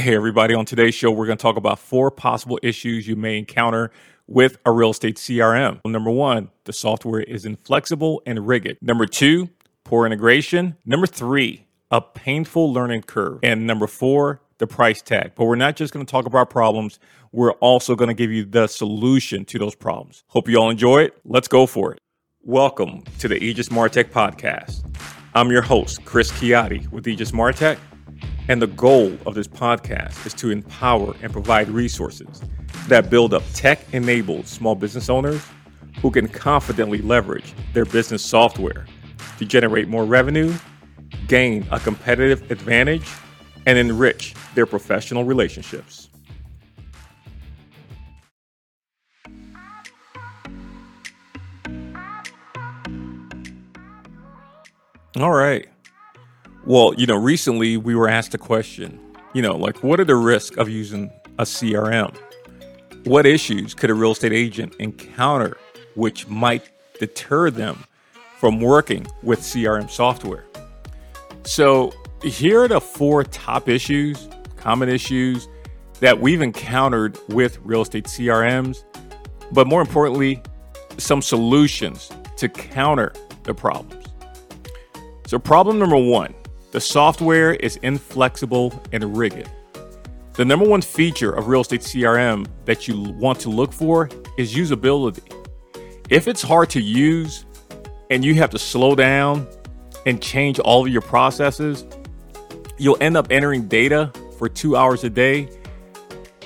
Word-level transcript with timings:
Hey, 0.00 0.14
everybody. 0.14 0.54
On 0.54 0.64
today's 0.64 0.94
show, 0.94 1.10
we're 1.10 1.26
going 1.26 1.36
to 1.36 1.42
talk 1.42 1.58
about 1.58 1.78
four 1.78 2.10
possible 2.10 2.58
issues 2.62 3.06
you 3.06 3.16
may 3.16 3.36
encounter 3.36 3.90
with 4.26 4.56
a 4.64 4.72
real 4.72 4.92
estate 4.92 5.16
CRM. 5.16 5.78
Number 5.84 6.10
one, 6.10 6.48
the 6.64 6.72
software 6.72 7.20
is 7.20 7.44
inflexible 7.44 8.22
and 8.24 8.48
rigid. 8.48 8.78
Number 8.80 9.04
two, 9.04 9.50
poor 9.84 10.06
integration. 10.06 10.78
Number 10.86 11.06
three, 11.06 11.66
a 11.90 12.00
painful 12.00 12.72
learning 12.72 13.02
curve. 13.02 13.40
And 13.42 13.66
number 13.66 13.86
four, 13.86 14.40
the 14.56 14.66
price 14.66 15.02
tag. 15.02 15.32
But 15.34 15.44
we're 15.44 15.56
not 15.56 15.76
just 15.76 15.92
going 15.92 16.06
to 16.06 16.10
talk 16.10 16.24
about 16.24 16.48
problems, 16.48 16.98
we're 17.30 17.52
also 17.52 17.94
going 17.94 18.08
to 18.08 18.14
give 18.14 18.30
you 18.30 18.46
the 18.46 18.68
solution 18.68 19.44
to 19.44 19.58
those 19.58 19.74
problems. 19.74 20.24
Hope 20.28 20.48
you 20.48 20.56
all 20.56 20.70
enjoy 20.70 21.02
it. 21.02 21.20
Let's 21.26 21.46
go 21.46 21.66
for 21.66 21.92
it. 21.92 22.00
Welcome 22.40 23.02
to 23.18 23.28
the 23.28 23.36
Aegis 23.36 23.68
Martech 23.68 24.04
podcast. 24.04 24.82
I'm 25.34 25.50
your 25.50 25.60
host, 25.60 26.06
Chris 26.06 26.32
Chiatti 26.32 26.90
with 26.90 27.06
Aegis 27.06 27.32
Martech, 27.32 27.78
and 28.48 28.60
the 28.60 28.66
goal 28.66 29.16
of 29.26 29.34
this 29.34 29.46
podcast 29.46 30.26
is 30.26 30.34
to 30.34 30.50
empower 30.50 31.14
and 31.22 31.32
provide 31.32 31.68
resources 31.68 32.42
that 32.88 33.10
build 33.10 33.32
up 33.34 33.42
tech-enabled 33.54 34.46
small 34.46 34.74
business 34.74 35.08
owners 35.08 35.42
who 36.02 36.10
can 36.10 36.26
confidently 36.28 36.98
leverage 36.98 37.54
their 37.72 37.84
business 37.84 38.24
software 38.24 38.86
to 39.38 39.44
generate 39.44 39.88
more 39.88 40.04
revenue, 40.04 40.52
gain 41.28 41.66
a 41.70 41.78
competitive 41.78 42.50
advantage, 42.50 43.08
and 43.66 43.78
enrich 43.78 44.34
their 44.54 44.66
professional 44.66 45.24
relationships. 45.24 46.08
All 55.16 55.32
right. 55.32 55.68
Well, 56.66 56.92
you 56.98 57.06
know, 57.06 57.16
recently 57.16 57.78
we 57.78 57.94
were 57.94 58.06
asked 58.06 58.34
a 58.34 58.38
question, 58.38 59.00
you 59.32 59.40
know, 59.40 59.56
like 59.56 59.82
what 59.82 59.98
are 59.98 60.04
the 60.04 60.16
risks 60.16 60.56
of 60.58 60.68
using 60.68 61.10
a 61.38 61.44
CRM? 61.44 62.14
What 63.04 63.24
issues 63.24 63.72
could 63.72 63.88
a 63.88 63.94
real 63.94 64.12
estate 64.12 64.34
agent 64.34 64.74
encounter 64.78 65.56
which 65.94 66.28
might 66.28 66.68
deter 66.98 67.48
them 67.50 67.82
from 68.38 68.60
working 68.60 69.06
with 69.22 69.40
CRM 69.40 69.88
software? 69.90 70.44
So, 71.44 71.94
here 72.22 72.64
are 72.64 72.68
the 72.68 72.82
four 72.82 73.24
top 73.24 73.66
issues, 73.66 74.28
common 74.58 74.90
issues 74.90 75.48
that 76.00 76.20
we've 76.20 76.42
encountered 76.42 77.18
with 77.28 77.58
real 77.62 77.80
estate 77.80 78.04
CRMs, 78.04 78.84
but 79.50 79.66
more 79.66 79.80
importantly, 79.80 80.42
some 80.98 81.22
solutions 81.22 82.10
to 82.36 82.50
counter 82.50 83.14
the 83.44 83.54
problems. 83.54 84.04
So, 85.26 85.38
problem 85.38 85.78
number 85.78 85.96
one 85.96 86.34
the 86.70 86.80
software 86.80 87.54
is 87.54 87.76
inflexible 87.78 88.80
and 88.92 89.16
rigid. 89.16 89.50
The 90.34 90.44
number 90.44 90.66
one 90.66 90.80
feature 90.80 91.32
of 91.32 91.48
real 91.48 91.62
estate 91.62 91.80
CRM 91.80 92.46
that 92.64 92.86
you 92.86 93.00
want 93.00 93.40
to 93.40 93.48
look 93.50 93.72
for 93.72 94.08
is 94.38 94.54
usability. 94.54 95.32
If 96.08 96.28
it's 96.28 96.42
hard 96.42 96.70
to 96.70 96.80
use 96.80 97.44
and 98.10 98.24
you 98.24 98.34
have 98.36 98.50
to 98.50 98.58
slow 98.58 98.94
down 98.94 99.46
and 100.06 100.22
change 100.22 100.58
all 100.60 100.86
of 100.86 100.92
your 100.92 101.02
processes, 101.02 101.84
you'll 102.78 102.96
end 103.00 103.16
up 103.16 103.30
entering 103.30 103.66
data 103.66 104.12
for 104.38 104.48
two 104.48 104.76
hours 104.76 105.04
a 105.04 105.10
day, 105.10 105.48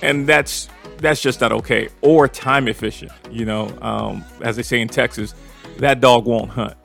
and 0.03 0.27
that's 0.27 0.69
that's 0.99 1.21
just 1.21 1.41
not 1.41 1.53
okay 1.53 1.89
or 2.01 2.27
time 2.29 2.67
efficient. 2.67 3.13
You 3.31 3.45
know, 3.45 3.77
um, 3.83 4.25
as 4.41 4.57
they 4.57 4.63
say 4.63 4.81
in 4.81 4.89
Texas, 4.89 5.35
that 5.79 6.01
dog 6.01 6.25
won't 6.25 6.51
hunt. 6.51 6.77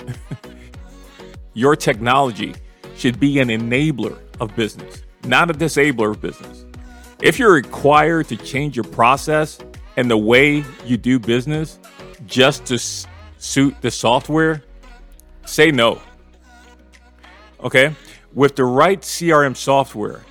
Your 1.54 1.76
technology 1.76 2.54
should 3.00 3.20
be 3.20 3.40
an 3.40 3.48
enabler 3.48 4.20
of 4.42 4.54
business, 4.58 5.04
not 5.24 5.50
a 5.50 5.54
disabler 5.54 6.12
of 6.12 6.22
business. 6.22 6.66
If 7.22 7.40
you're 7.40 7.54
required 7.54 8.28
to 8.28 8.36
change 8.36 8.76
your 8.76 8.84
process 8.84 9.60
and 9.96 10.12
the 10.12 10.18
way 10.18 10.66
you 10.86 10.98
do 10.98 11.18
business 11.18 11.80
just 12.26 12.66
to 12.66 12.76
s- 12.76 13.08
suit 13.38 13.76
the 13.82 13.90
software, 13.90 14.64
say 15.46 15.72
no. 15.72 16.02
Okay? 17.64 17.96
With 18.34 18.58
the 18.58 18.66
right 18.66 19.02
CRM 19.02 19.56
software, 19.56 20.22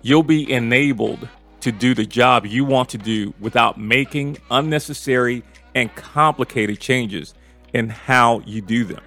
you'll 0.00 0.22
be 0.22 0.50
enabled 0.50 1.28
to 1.60 1.70
do 1.70 1.94
the 1.94 2.06
job 2.06 2.46
you 2.46 2.64
want 2.64 2.88
to 2.90 2.98
do 2.98 3.34
without 3.40 3.78
making 3.78 4.38
unnecessary 4.50 5.42
and 5.74 5.94
complicated 5.94 6.80
changes 6.80 7.34
in 7.74 7.90
how 7.90 8.40
you 8.46 8.62
do 8.62 8.84
them. 8.84 9.02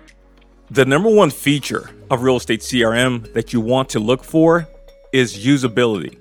The 0.73 0.85
number 0.85 1.07
one 1.07 1.29
feature 1.29 1.91
of 2.09 2.23
real 2.23 2.37
estate 2.37 2.61
CRM 2.61 3.31
that 3.33 3.53
you 3.53 3.61
want 3.61 3.89
to 3.89 3.99
look 3.99 4.23
for 4.23 4.67
is 5.11 5.37
usability. 5.37 6.17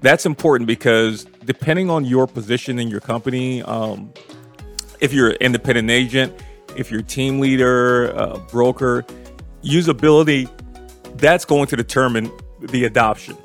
That's 0.00 0.24
important 0.24 0.66
because 0.66 1.24
depending 1.44 1.90
on 1.90 2.06
your 2.06 2.26
position 2.26 2.78
in 2.78 2.88
your 2.88 3.00
company, 3.00 3.62
um, 3.64 4.10
if 5.00 5.12
you're 5.12 5.32
an 5.32 5.36
independent 5.38 5.90
agent, 5.90 6.32
if 6.78 6.90
you're 6.90 7.00
a 7.00 7.02
team 7.02 7.40
leader, 7.40 8.06
a 8.12 8.38
broker, 8.38 9.04
usability, 9.62 10.48
that's 11.18 11.44
going 11.44 11.66
to 11.66 11.76
determine 11.76 12.32
the 12.60 12.86
adoption. 12.86 13.36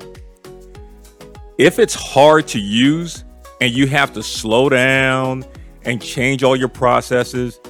If 1.58 1.78
it's 1.78 1.94
hard 1.94 2.48
to 2.48 2.58
use 2.58 3.24
and 3.60 3.70
you 3.74 3.86
have 3.88 4.14
to 4.14 4.22
slow 4.22 4.70
down 4.70 5.44
and 5.84 6.00
change 6.00 6.42
all 6.42 6.56
your 6.56 6.68
processes, 6.68 7.60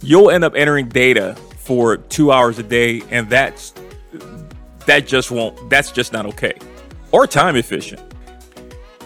you'll 0.00 0.30
end 0.30 0.44
up 0.44 0.54
entering 0.54 0.88
data 0.88 1.36
for 1.66 1.96
two 1.96 2.30
hours 2.30 2.60
a 2.60 2.62
day, 2.62 3.02
and 3.10 3.28
that's 3.28 3.74
that 4.86 5.06
just 5.08 5.32
won't. 5.32 5.68
That's 5.68 5.90
just 5.90 6.12
not 6.12 6.24
okay, 6.26 6.54
or 7.10 7.26
time 7.26 7.56
efficient. 7.56 8.00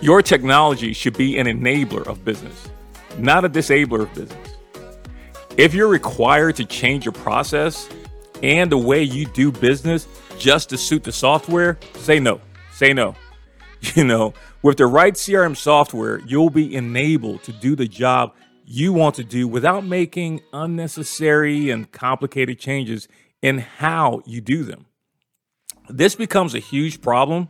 Your 0.03 0.21
technology 0.21 0.93
should 0.93 1.17
be 1.17 1.39
an 1.39 1.47
enabler 1.47 2.07
of 2.07 2.23
business, 2.23 2.69
not 3.19 3.47
a 3.47 3.49
disabler 3.49 4.03
of 4.03 4.15
business. 4.15 4.55
If 5.57 5.73
you're 5.73 5.89
required 5.89 6.57
to 6.57 6.67
change 6.67 7.07
your 7.07 7.13
process 7.13 7.89
and 8.43 8.71
the 8.71 8.79
way 8.79 9.03
you 9.03 9.27
do 9.27 9.51
business 9.51 10.07
just 10.39 10.69
to 10.71 10.79
suit 10.79 11.03
the 11.05 11.13
software, 11.13 11.79
say 11.95 12.21
no. 12.21 12.41
Say 12.73 12.93
no. 12.93 13.15
You 13.95 14.05
know, 14.05 14.35
with 14.61 14.77
the 14.77 14.85
right 14.85 15.15
CRM 15.15 15.57
software, 15.57 16.21
you'll 16.27 16.51
be 16.51 16.75
enabled 16.77 17.43
to 17.45 17.53
do 17.53 17.75
the 17.75 17.89
job 17.89 18.35
you 18.73 18.93
want 18.93 19.17
to 19.17 19.25
do 19.25 19.49
without 19.49 19.85
making 19.85 20.41
unnecessary 20.53 21.71
and 21.71 21.91
complicated 21.91 22.57
changes 22.57 23.09
in 23.43 23.59
how 23.59 24.23
you 24.25 24.41
do 24.41 24.63
them. 24.63 24.87
This 25.89 26.15
becomes 26.15 26.55
a 26.55 26.61
huge 26.61 27.01
problem 27.01 27.49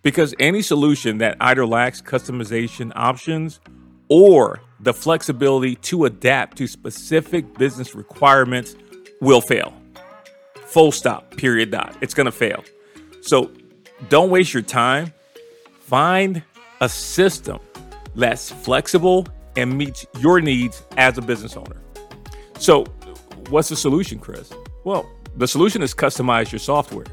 because 0.00 0.34
any 0.40 0.62
solution 0.62 1.18
that 1.18 1.36
either 1.38 1.66
lacks 1.66 2.00
customization 2.00 2.92
options 2.94 3.60
or 4.08 4.62
the 4.80 4.94
flexibility 4.94 5.76
to 5.76 6.06
adapt 6.06 6.56
to 6.56 6.66
specific 6.66 7.58
business 7.58 7.94
requirements 7.94 8.74
will 9.20 9.42
fail. 9.42 9.74
Full 10.54 10.92
stop, 10.92 11.36
period, 11.36 11.72
dot. 11.72 11.94
It's 12.00 12.14
going 12.14 12.24
to 12.24 12.32
fail. 12.32 12.64
So 13.20 13.50
don't 14.08 14.30
waste 14.30 14.54
your 14.54 14.62
time. 14.62 15.12
Find 15.80 16.42
a 16.80 16.88
system 16.88 17.60
that's 18.16 18.50
flexible 18.50 19.26
and 19.56 19.76
meets 19.76 20.06
your 20.18 20.40
needs 20.40 20.84
as 20.96 21.18
a 21.18 21.22
business 21.22 21.56
owner. 21.56 21.80
So, 22.58 22.84
what's 23.48 23.68
the 23.68 23.76
solution, 23.76 24.18
Chris? 24.18 24.52
Well, 24.84 25.10
the 25.36 25.48
solution 25.48 25.82
is 25.82 25.94
customize 25.94 26.52
your 26.52 26.58
software. 26.58 27.06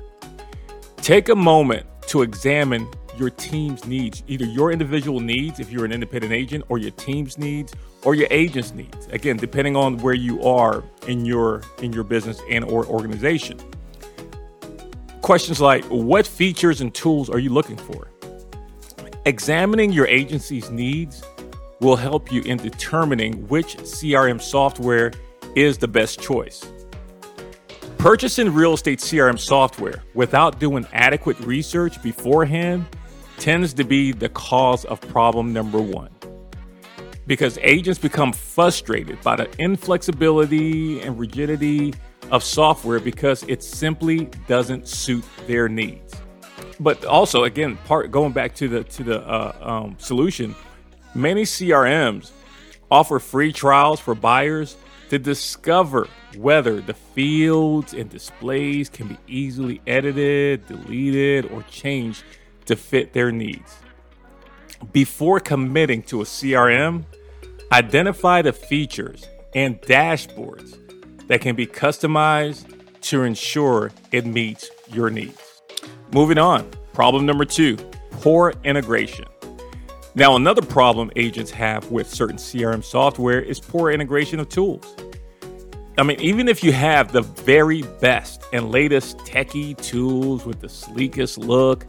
Take 0.97 1.29
a 1.29 1.35
moment 1.35 1.87
to 2.07 2.21
examine 2.21 2.87
your 3.17 3.29
team's 3.29 3.85
needs, 3.85 4.23
either 4.27 4.45
your 4.45 4.71
individual 4.71 5.19
needs 5.19 5.59
if 5.59 5.71
you're 5.71 5.85
an 5.85 5.91
independent 5.91 6.33
agent 6.33 6.63
or 6.69 6.77
your 6.77 6.91
team's 6.91 7.37
needs 7.37 7.73
or 8.03 8.15
your 8.15 8.27
agent's 8.31 8.73
needs. 8.73 9.07
Again, 9.07 9.37
depending 9.37 9.75
on 9.75 9.97
where 9.97 10.13
you 10.13 10.41
are 10.43 10.83
in 11.07 11.25
your 11.25 11.61
in 11.81 11.93
your 11.93 12.03
business 12.03 12.39
and 12.49 12.63
or 12.65 12.85
organization. 12.85 13.59
Questions 15.21 15.61
like 15.61 15.83
what 15.85 16.25
features 16.25 16.81
and 16.81 16.93
tools 16.93 17.29
are 17.29 17.39
you 17.39 17.49
looking 17.49 17.77
for? 17.77 18.09
Examining 19.25 19.91
your 19.91 20.07
agency's 20.07 20.71
needs 20.71 21.23
will 21.81 21.95
help 21.95 22.31
you 22.31 22.41
in 22.43 22.57
determining 22.57 23.47
which 23.47 23.75
CRM 23.77 24.41
software 24.41 25.11
is 25.55 25.77
the 25.77 25.87
best 25.87 26.21
choice. 26.21 26.71
Purchasing 27.97 28.53
real 28.53 28.73
estate 28.73 28.99
CRM 28.99 29.37
software 29.37 30.03
without 30.13 30.59
doing 30.59 30.87
adequate 30.93 31.39
research 31.41 32.01
beforehand 32.01 32.85
tends 33.37 33.73
to 33.73 33.83
be 33.83 34.11
the 34.11 34.29
cause 34.29 34.85
of 34.85 35.01
problem 35.01 35.51
number 35.51 35.81
one. 35.81 36.09
Because 37.27 37.57
agents 37.61 37.99
become 37.99 38.33
frustrated 38.33 39.21
by 39.21 39.35
the 39.35 39.49
inflexibility 39.59 41.01
and 41.01 41.19
rigidity 41.19 41.93
of 42.31 42.43
software 42.43 42.99
because 42.99 43.43
it 43.47 43.61
simply 43.61 44.25
doesn't 44.47 44.87
suit 44.87 45.23
their 45.47 45.67
needs. 45.67 46.15
But 46.79 47.05
also, 47.05 47.43
again, 47.43 47.77
part 47.85 48.09
going 48.11 48.31
back 48.31 48.55
to 48.55 48.67
the 48.67 48.83
to 48.83 49.03
the 49.03 49.21
uh, 49.21 49.55
um, 49.61 49.95
solution, 49.99 50.55
Many 51.13 51.43
CRMs 51.43 52.31
offer 52.89 53.19
free 53.19 53.51
trials 53.51 53.99
for 53.99 54.15
buyers 54.15 54.77
to 55.09 55.19
discover 55.19 56.07
whether 56.37 56.79
the 56.79 56.93
fields 56.93 57.93
and 57.93 58.09
displays 58.09 58.87
can 58.87 59.07
be 59.07 59.17
easily 59.27 59.81
edited, 59.85 60.65
deleted, 60.67 61.51
or 61.51 61.63
changed 61.63 62.23
to 62.65 62.77
fit 62.77 63.11
their 63.11 63.29
needs. 63.29 63.75
Before 64.93 65.41
committing 65.41 66.01
to 66.03 66.21
a 66.21 66.23
CRM, 66.23 67.03
identify 67.73 68.41
the 68.41 68.53
features 68.53 69.27
and 69.53 69.81
dashboards 69.81 70.77
that 71.27 71.41
can 71.41 71.57
be 71.57 71.67
customized 71.67 72.73
to 73.01 73.23
ensure 73.23 73.91
it 74.13 74.25
meets 74.25 74.69
your 74.87 75.09
needs. 75.09 75.61
Moving 76.13 76.37
on, 76.37 76.69
problem 76.93 77.25
number 77.25 77.43
two 77.43 77.75
poor 78.11 78.53
integration. 78.63 79.25
Now, 80.13 80.35
another 80.35 80.61
problem 80.61 81.09
agents 81.15 81.51
have 81.51 81.89
with 81.89 82.09
certain 82.09 82.35
CRM 82.35 82.83
software 82.83 83.41
is 83.41 83.61
poor 83.61 83.91
integration 83.91 84.41
of 84.41 84.49
tools. 84.49 84.95
I 85.97 86.03
mean, 86.03 86.19
even 86.19 86.49
if 86.49 86.63
you 86.63 86.73
have 86.73 87.13
the 87.13 87.21
very 87.21 87.83
best 88.01 88.43
and 88.51 88.71
latest 88.71 89.19
techie 89.19 89.77
tools 89.81 90.45
with 90.45 90.59
the 90.59 90.67
sleekest 90.67 91.37
look, 91.37 91.85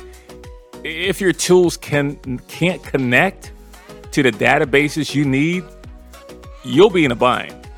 if 0.84 1.20
your 1.20 1.32
tools 1.32 1.76
can 1.76 2.16
can't 2.48 2.82
connect 2.84 3.52
to 4.12 4.22
the 4.22 4.30
databases 4.30 5.14
you 5.14 5.24
need, 5.24 5.64
you'll 6.64 6.90
be 6.90 7.04
in 7.04 7.10
a 7.10 7.16
bind. 7.16 7.68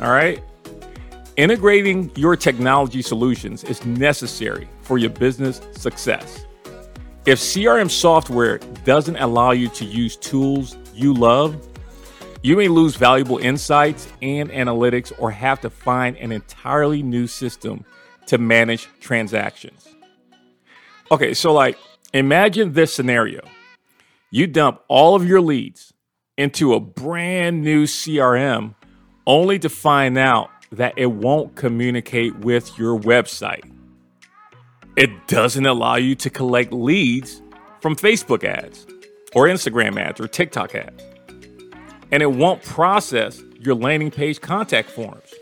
All 0.00 0.10
right? 0.10 0.40
Integrating 1.36 2.12
your 2.14 2.36
technology 2.36 3.02
solutions 3.02 3.64
is 3.64 3.84
necessary 3.84 4.68
for 4.82 4.98
your 4.98 5.10
business 5.10 5.60
success. 5.72 6.43
If 7.26 7.38
CRM 7.38 7.90
software 7.90 8.58
doesn't 8.84 9.16
allow 9.16 9.52
you 9.52 9.68
to 9.68 9.84
use 9.86 10.14
tools 10.14 10.76
you 10.94 11.14
love, 11.14 11.56
you 12.42 12.54
may 12.54 12.68
lose 12.68 12.96
valuable 12.96 13.38
insights 13.38 14.06
and 14.20 14.50
analytics 14.50 15.10
or 15.18 15.30
have 15.30 15.58
to 15.62 15.70
find 15.70 16.18
an 16.18 16.32
entirely 16.32 17.02
new 17.02 17.26
system 17.26 17.86
to 18.26 18.36
manage 18.36 18.90
transactions. 19.00 19.88
Okay, 21.10 21.32
so 21.32 21.54
like 21.54 21.78
imagine 22.12 22.74
this 22.74 22.92
scenario 22.92 23.40
you 24.30 24.46
dump 24.46 24.82
all 24.88 25.14
of 25.14 25.26
your 25.26 25.40
leads 25.40 25.94
into 26.36 26.74
a 26.74 26.80
brand 26.80 27.62
new 27.62 27.84
CRM 27.84 28.74
only 29.26 29.58
to 29.60 29.70
find 29.70 30.18
out 30.18 30.50
that 30.72 30.92
it 30.98 31.06
won't 31.06 31.54
communicate 31.56 32.36
with 32.40 32.78
your 32.78 32.98
website. 32.98 33.73
It 34.96 35.26
doesn't 35.26 35.66
allow 35.66 35.96
you 35.96 36.14
to 36.16 36.30
collect 36.30 36.72
leads 36.72 37.42
from 37.80 37.96
Facebook 37.96 38.44
ads 38.44 38.86
or 39.34 39.46
Instagram 39.46 39.98
ads 40.00 40.20
or 40.20 40.28
TikTok 40.28 40.76
ads. 40.76 41.02
And 42.12 42.22
it 42.22 42.30
won't 42.30 42.62
process 42.62 43.42
your 43.58 43.74
landing 43.74 44.12
page 44.12 44.40
contact 44.40 44.88
forms. 44.88 45.34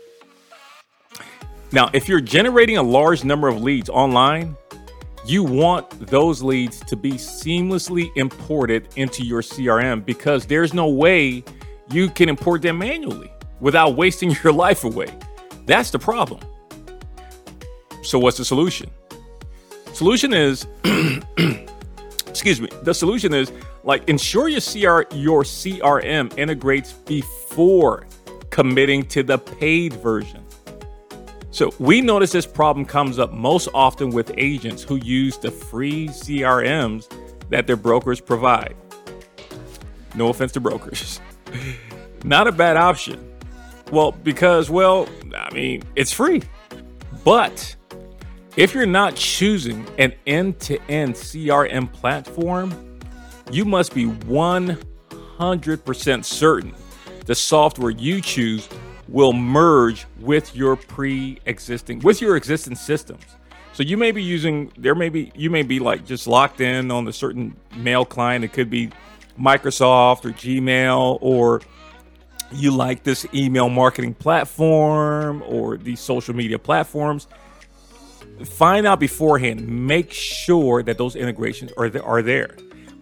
Now, 1.71 1.91
if 1.93 2.09
you're 2.09 2.19
generating 2.19 2.77
a 2.77 2.83
large 2.83 3.23
number 3.23 3.47
of 3.47 3.61
leads 3.61 3.89
online, 3.89 4.55
you 5.23 5.43
want 5.43 5.87
those 6.07 6.41
leads 6.41 6.79
to 6.85 6.95
be 6.95 7.11
seamlessly 7.13 8.09
imported 8.15 8.89
into 8.95 9.23
your 9.23 9.41
CRM 9.41 10.03
because 10.03 10.47
there's 10.47 10.73
no 10.73 10.89
way 10.89 11.43
you 11.91 12.09
can 12.09 12.27
import 12.27 12.63
them 12.63 12.79
manually 12.79 13.31
without 13.59 13.95
wasting 13.95 14.35
your 14.43 14.51
life 14.51 14.83
away. 14.83 15.13
That's 15.67 15.91
the 15.91 15.99
problem. 15.99 16.41
So, 18.01 18.17
what's 18.17 18.37
the 18.37 18.45
solution? 18.45 18.89
Solution 19.93 20.33
is, 20.33 20.65
excuse 22.27 22.59
me. 22.59 22.67
The 22.81 22.93
solution 22.93 23.33
is 23.33 23.51
like 23.83 24.09
ensure 24.09 24.47
your 24.47 24.59
CR 24.59 25.15
your 25.15 25.43
CRM 25.43 26.35
integrates 26.37 26.93
before 26.93 28.07
committing 28.49 29.05
to 29.07 29.23
the 29.23 29.37
paid 29.37 29.93
version. 29.93 30.43
So 31.51 31.71
we 31.77 32.01
notice 32.01 32.31
this 32.31 32.47
problem 32.47 32.85
comes 32.85 33.19
up 33.19 33.31
most 33.31 33.69
often 33.75 34.09
with 34.09 34.31
agents 34.35 34.81
who 34.81 34.95
use 34.95 35.37
the 35.37 35.51
free 35.51 36.07
CRMs 36.07 37.07
that 37.49 37.67
their 37.67 37.75
brokers 37.75 38.19
provide. 38.19 38.75
No 40.15 40.29
offense 40.29 40.51
to 40.53 40.59
brokers. 40.59 41.21
Not 42.23 42.47
a 42.47 42.51
bad 42.51 42.77
option. 42.77 43.31
Well, 43.91 44.11
because, 44.11 44.71
well, 44.71 45.07
I 45.37 45.53
mean, 45.53 45.83
it's 45.95 46.11
free. 46.11 46.41
But 47.23 47.75
if 48.55 48.73
you're 48.73 48.85
not 48.85 49.15
choosing 49.15 49.85
an 49.97 50.13
end 50.27 50.59
to 50.59 50.79
end 50.83 51.15
CRM 51.15 51.91
platform, 51.91 52.99
you 53.51 53.65
must 53.65 53.95
be 53.95 54.05
100% 54.05 56.25
certain 56.25 56.75
the 57.25 57.33
software 57.33 57.89
you 57.91 58.21
choose 58.21 58.69
will 59.07 59.33
merge 59.33 60.05
with 60.19 60.55
your 60.55 60.75
pre-existing 60.75 61.97
with 61.99 62.21
your 62.21 62.37
existing 62.37 62.75
systems. 62.75 63.23
So 63.73 63.83
you 63.83 63.97
may 63.97 64.11
be 64.11 64.21
using 64.21 64.71
there 64.77 64.93
may 64.95 65.09
be 65.09 65.31
you 65.35 65.49
may 65.49 65.63
be 65.63 65.79
like 65.79 66.05
just 66.05 66.27
locked 66.27 66.61
in 66.61 66.91
on 66.91 67.07
a 67.07 67.13
certain 67.13 67.55
mail 67.75 68.05
client. 68.05 68.45
It 68.45 68.53
could 68.53 68.69
be 68.69 68.91
Microsoft 69.39 70.25
or 70.25 70.31
Gmail 70.31 71.17
or 71.21 71.61
you 72.51 72.69
like 72.71 73.03
this 73.03 73.25
email 73.33 73.69
marketing 73.69 74.13
platform 74.13 75.41
or 75.47 75.77
these 75.77 75.99
social 75.99 76.35
media 76.35 76.59
platforms 76.59 77.27
find 78.43 78.85
out 78.85 78.99
beforehand. 78.99 79.67
Make 79.67 80.11
sure 80.11 80.83
that 80.83 80.97
those 80.97 81.15
integrations 81.15 81.71
are 81.77 81.89
th- 81.89 82.03
are 82.03 82.21
there. 82.21 82.55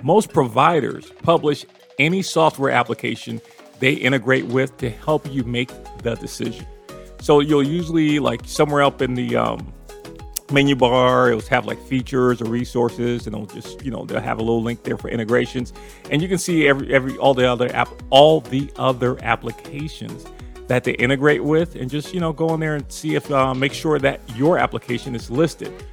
Most 0.04 0.34
providers 0.34 1.12
publish 1.24 1.66
any 2.00 2.22
software 2.22 2.72
application 2.72 3.42
they 3.80 3.94
integrate 3.94 4.46
with 4.46 4.78
to 4.78 4.90
help 4.90 5.32
you 5.32 5.44
make 5.44 5.72
the 6.04 6.16
decision. 6.16 6.66
So 7.20 7.40
you'll 7.40 7.64
usually 7.64 8.20
like 8.20 8.42
somewhere 8.46 8.84
up 8.84 9.02
in 9.02 9.14
the 9.14 9.36
um, 9.36 9.74
menu 10.52 10.76
bar, 10.76 11.30
it'll 11.30 11.42
have 11.50 11.66
like 11.66 11.82
features 11.84 12.42
or 12.42 12.46
resources, 12.46 13.28
and 13.28 13.36
it'll 13.36 13.48
just 13.48 13.84
you 13.84 13.92
know 13.92 14.06
they'll 14.06 14.20
have 14.20 14.40
a 14.40 14.42
little 14.42 14.62
link 14.62 14.84
there 14.84 14.98
for 14.98 15.10
integrations, 15.10 15.74
and 16.10 16.22
you 16.22 16.28
can 16.28 16.38
see 16.38 16.68
every 16.68 16.94
every 16.94 17.18
all 17.18 17.34
the 17.34 17.50
other 17.50 17.74
app 17.76 17.90
all 18.10 18.42
the 18.42 18.72
other 18.78 19.24
applications 19.24 20.26
that 20.72 20.86
they 20.86 20.94
integrate 20.94 21.44
with, 21.44 21.76
and 21.76 21.90
just 21.90 22.14
you 22.14 22.22
know 22.22 22.32
go 22.32 22.54
in 22.54 22.62
there 22.62 22.76
and 22.76 22.90
see 22.90 23.16
if 23.16 23.30
uh, 23.30 23.54
make 23.54 23.74
sure 23.74 24.00
that 24.00 24.22
your 24.38 24.58
application 24.58 25.14
is 25.14 25.30
listed. 25.30 25.84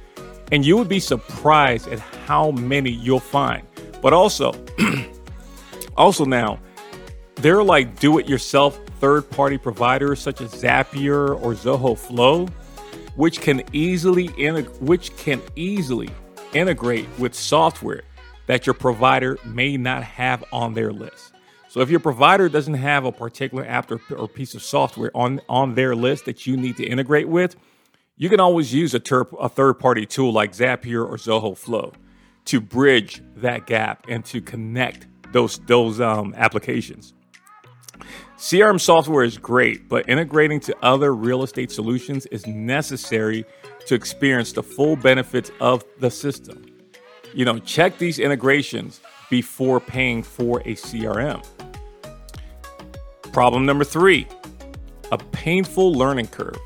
And 0.53 0.65
you 0.65 0.77
would 0.77 0.87
be 0.87 1.01
surprised 1.01 1.89
at 1.89 1.99
how 1.99 2.51
many 2.51 2.89
you'll 2.89 3.19
find. 3.19 3.67
But 4.01 4.13
also, 4.13 4.53
also 5.97 6.23
now, 6.23 6.59
there 7.35 7.59
are 7.59 7.63
like 7.63 7.99
do-it-yourself 7.99 8.79
third-party 9.01 9.57
providers 9.57 10.21
such 10.21 10.39
as 10.39 10.53
Zapier 10.53 11.31
or 11.43 11.55
Zoho 11.55 11.97
Flow, 11.97 12.47
which 13.17 13.41
can 13.41 13.61
easily 13.73 14.29
integ- 14.29 14.79
which 14.79 15.13
can 15.17 15.41
easily 15.57 16.09
integrate 16.53 17.05
with 17.19 17.35
software 17.35 18.03
that 18.45 18.65
your 18.65 18.75
provider 18.75 19.37
may 19.43 19.75
not 19.75 20.03
have 20.03 20.41
on 20.53 20.73
their 20.73 20.93
list. 20.93 21.33
So 21.69 21.81
if 21.81 21.91
your 21.91 21.99
provider 21.99 22.49
doesn't 22.49 22.73
have 22.73 23.05
a 23.05 23.11
particular 23.11 23.63
app 23.63 23.91
or, 23.91 24.01
or 24.17 24.27
piece 24.27 24.55
of 24.55 24.63
software 24.63 25.11
on, 25.15 25.39
on 25.47 25.75
their 25.75 25.95
list 25.95 26.25
that 26.25 26.47
you 26.47 26.57
need 26.57 26.77
to 26.77 26.83
integrate 26.83 27.29
with, 27.29 27.55
you 28.17 28.27
can 28.27 28.39
always 28.39 28.73
use 28.73 28.95
a, 28.95 28.99
ter- 28.99 29.27
a 29.39 29.47
third 29.47 29.75
party 29.75 30.07
tool 30.07 30.33
like 30.33 30.53
Zapier 30.53 31.07
or 31.07 31.17
Zoho 31.17 31.55
Flow 31.55 31.93
to 32.45 32.59
bridge 32.59 33.21
that 33.35 33.67
gap 33.67 34.03
and 34.09 34.25
to 34.25 34.41
connect 34.41 35.05
those, 35.31 35.59
those 35.67 36.01
um, 36.01 36.33
applications. 36.35 37.13
CRM 38.37 38.81
software 38.81 39.23
is 39.23 39.37
great, 39.37 39.87
but 39.87 40.09
integrating 40.09 40.59
to 40.61 40.75
other 40.81 41.13
real 41.13 41.43
estate 41.43 41.71
solutions 41.71 42.25
is 42.27 42.47
necessary 42.47 43.45
to 43.85 43.93
experience 43.93 44.53
the 44.53 44.63
full 44.63 44.95
benefits 44.95 45.51
of 45.61 45.83
the 45.99 46.09
system. 46.09 46.65
You 47.35 47.45
know, 47.45 47.59
check 47.59 47.99
these 47.99 48.17
integrations 48.17 49.01
before 49.29 49.79
paying 49.79 50.23
for 50.23 50.61
a 50.61 50.73
CRM. 50.73 51.45
Problem 53.31 53.65
number 53.65 53.83
three 53.83 54.27
a 55.11 55.17
painful 55.17 55.93
learning 55.93 56.27
curve. 56.27 56.57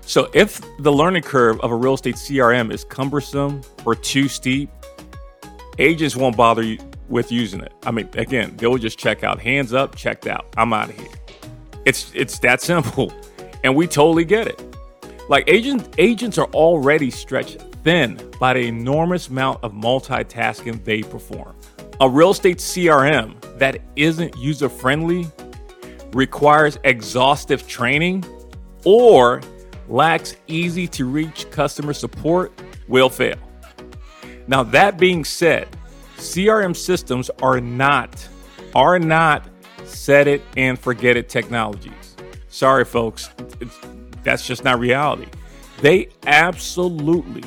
So, 0.00 0.30
if 0.32 0.60
the 0.78 0.90
learning 0.90 1.22
curve 1.22 1.60
of 1.60 1.70
a 1.70 1.74
real 1.74 1.94
estate 1.94 2.14
CRM 2.14 2.72
is 2.72 2.82
cumbersome 2.84 3.60
or 3.84 3.94
too 3.94 4.26
steep, 4.26 4.70
agents 5.78 6.16
won't 6.16 6.36
bother 6.36 6.62
you 6.62 6.78
with 7.08 7.30
using 7.30 7.60
it. 7.60 7.72
I 7.84 7.90
mean, 7.90 8.08
again, 8.14 8.56
they'll 8.56 8.78
just 8.78 8.98
check 8.98 9.22
out, 9.22 9.38
hands 9.38 9.72
up, 9.72 9.96
checked 9.96 10.26
out. 10.26 10.46
I'm 10.56 10.72
out 10.72 10.90
of 10.90 10.98
here. 10.98 11.08
It's 11.84 12.10
it's 12.14 12.38
that 12.40 12.62
simple, 12.62 13.12
and 13.64 13.76
we 13.76 13.86
totally 13.86 14.24
get 14.24 14.46
it. 14.46 14.62
Like 15.28 15.44
agents, 15.46 15.88
agents 15.98 16.38
are 16.38 16.48
already 16.54 17.10
stretched 17.10 17.60
thin 17.84 18.18
by 18.40 18.54
the 18.54 18.60
enormous 18.60 19.28
amount 19.28 19.62
of 19.62 19.72
multitasking 19.72 20.84
they 20.84 21.02
perform. 21.02 21.54
A 22.00 22.08
real 22.08 22.30
estate 22.30 22.58
CRM 22.58 23.34
that 23.58 23.80
isn't 23.96 24.36
user 24.36 24.68
friendly 24.68 25.26
requires 26.12 26.78
exhaustive 26.84 27.66
training, 27.68 28.24
or 28.84 29.40
lacks 29.88 30.36
easy 30.46 30.86
to 30.88 31.04
reach 31.04 31.50
customer 31.50 31.92
support 31.92 32.52
will 32.88 33.08
fail. 33.08 33.36
Now, 34.46 34.62
that 34.64 34.98
being 34.98 35.24
said, 35.24 35.68
CRM 36.16 36.74
systems 36.74 37.30
are 37.42 37.60
not 37.60 38.28
are 38.74 38.98
not 38.98 39.48
set 39.84 40.28
it 40.28 40.42
and 40.56 40.78
forget 40.78 41.16
it 41.16 41.28
technologies. 41.28 42.16
Sorry, 42.48 42.84
folks, 42.84 43.30
that's 44.22 44.46
just 44.46 44.64
not 44.64 44.78
reality. 44.78 45.26
They 45.80 46.08
absolutely 46.26 47.44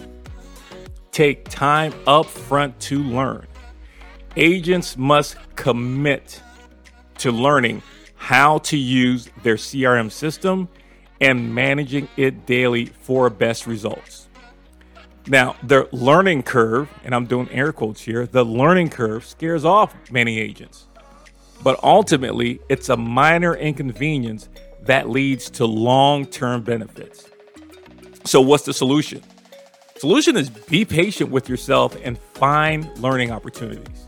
take 1.12 1.48
time 1.50 1.94
up 2.08 2.26
front 2.26 2.80
to 2.82 3.04
learn. 3.04 3.46
Agents 4.36 4.98
must 4.98 5.36
commit 5.56 6.42
to 7.18 7.32
learning 7.32 7.84
how 8.22 8.60
to 8.60 8.78
use 8.78 9.28
their 9.42 9.56
CRM 9.56 10.12
system 10.12 10.70
and 11.20 11.56
managing 11.56 12.08
it 12.18 12.46
daily 12.46 12.86
for 12.86 13.32
best 13.32 13.66
results. 13.66 14.28
Now, 15.26 15.56
the 15.64 15.90
learning 15.92 16.44
curve, 16.44 16.88
and 17.04 17.16
I'm 17.16 17.26
doing 17.26 17.50
air 17.50 17.74
quotes 17.74 18.00
here, 18.00 18.28
the 18.28 18.46
learning 18.46 18.92
curve 18.92 19.26
scares 19.26 19.66
off 19.66 19.96
many 20.12 20.38
agents. 20.38 20.86
But 21.64 21.84
ultimately, 21.84 22.60
it's 22.70 22.90
a 22.90 22.96
minor 22.96 23.56
inconvenience 23.56 24.50
that 24.84 25.10
leads 25.10 25.50
to 25.52 25.66
long 25.66 26.28
term 26.28 26.62
benefits. 26.62 27.28
So, 28.26 28.40
what's 28.40 28.66
the 28.66 28.74
solution? 28.74 29.24
Solution 29.98 30.38
is 30.38 30.52
be 30.52 30.86
patient 30.86 31.32
with 31.32 31.50
yourself 31.50 31.98
and 32.04 32.20
find 32.20 32.88
learning 33.00 33.32
opportunities. 33.32 34.06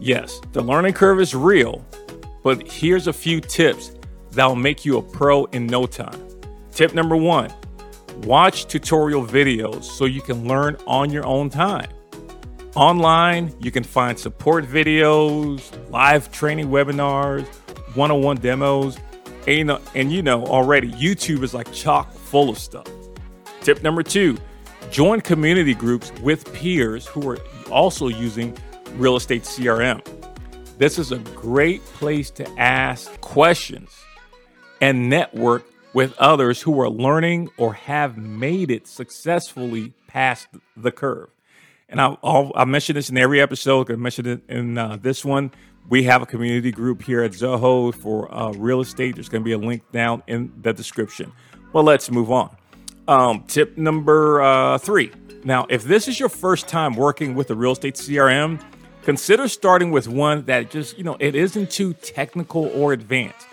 Yes, 0.00 0.40
the 0.52 0.62
learning 0.62 0.92
curve 0.92 1.20
is 1.20 1.34
real, 1.34 1.84
but 2.42 2.70
here's 2.70 3.06
a 3.06 3.12
few 3.12 3.40
tips 3.40 3.92
that 4.32 4.46
will 4.46 4.56
make 4.56 4.84
you 4.84 4.98
a 4.98 5.02
pro 5.02 5.44
in 5.46 5.66
no 5.66 5.86
time. 5.86 6.20
Tip 6.72 6.94
number 6.94 7.16
one 7.16 7.52
watch 8.24 8.66
tutorial 8.66 9.24
videos 9.24 9.84
so 9.84 10.04
you 10.04 10.20
can 10.20 10.46
learn 10.48 10.76
on 10.86 11.10
your 11.10 11.24
own 11.26 11.48
time. 11.48 11.88
Online, 12.74 13.54
you 13.60 13.70
can 13.70 13.84
find 13.84 14.18
support 14.18 14.64
videos, 14.64 15.72
live 15.90 16.30
training 16.32 16.68
webinars, 16.68 17.46
one 17.94 18.10
on 18.10 18.22
one 18.22 18.36
demos, 18.36 18.98
and 19.46 19.70
and 19.94 20.12
you 20.12 20.22
know 20.22 20.44
already, 20.44 20.90
YouTube 20.92 21.42
is 21.42 21.54
like 21.54 21.72
chock 21.72 22.12
full 22.12 22.48
of 22.48 22.58
stuff. 22.58 22.86
Tip 23.60 23.82
number 23.82 24.02
two 24.02 24.38
Join 24.90 25.20
community 25.20 25.74
groups 25.74 26.12
with 26.22 26.50
peers 26.54 27.06
who 27.06 27.28
are 27.28 27.38
also 27.70 28.08
using 28.08 28.56
real 28.94 29.16
estate 29.16 29.42
CRM. 29.42 30.00
This 30.78 30.96
is 30.96 31.10
a 31.10 31.18
great 31.18 31.84
place 31.84 32.30
to 32.30 32.48
ask 32.56 33.20
questions 33.20 33.90
and 34.80 35.08
network 35.08 35.64
with 35.92 36.16
others 36.18 36.62
who 36.62 36.80
are 36.80 36.88
learning 36.88 37.50
or 37.56 37.74
have 37.74 38.16
made 38.16 38.70
it 38.70 38.86
successfully 38.86 39.92
past 40.06 40.46
the 40.76 40.92
curve. 40.92 41.30
And 41.88 42.00
I'll, 42.00 42.20
I'll, 42.22 42.52
I'll 42.54 42.66
mention 42.66 42.94
this 42.94 43.10
in 43.10 43.18
every 43.18 43.40
episode. 43.40 43.90
I 43.90 43.96
mentioned 43.96 44.28
it 44.28 44.42
in 44.48 44.78
uh, 44.78 44.98
this 45.02 45.24
one. 45.24 45.50
We 45.88 46.04
have 46.04 46.22
a 46.22 46.26
community 46.26 46.70
group 46.70 47.02
here 47.02 47.24
at 47.24 47.32
Zoho 47.32 47.92
for 47.92 48.32
uh, 48.32 48.52
real 48.52 48.80
estate. 48.80 49.16
There's 49.16 49.28
going 49.28 49.42
to 49.42 49.44
be 49.44 49.52
a 49.52 49.58
link 49.58 49.82
down 49.90 50.22
in 50.28 50.52
the 50.62 50.72
description. 50.72 51.32
Well, 51.72 51.82
let's 51.82 52.08
move 52.08 52.30
on. 52.30 52.56
Um, 53.08 53.42
tip 53.48 53.76
number 53.76 54.40
uh, 54.42 54.78
three. 54.78 55.10
Now, 55.42 55.66
if 55.70 55.82
this 55.82 56.06
is 56.06 56.20
your 56.20 56.28
first 56.28 56.68
time 56.68 56.94
working 56.94 57.34
with 57.34 57.50
a 57.50 57.56
real 57.56 57.72
estate 57.72 57.96
CRM, 57.96 58.62
consider 59.02 59.48
starting 59.48 59.90
with 59.90 60.08
one 60.08 60.44
that 60.46 60.70
just, 60.70 60.98
you 60.98 61.04
know, 61.04 61.16
it 61.20 61.34
isn't 61.34 61.70
too 61.70 61.94
technical 61.94 62.66
or 62.74 62.92
advanced. 62.92 63.46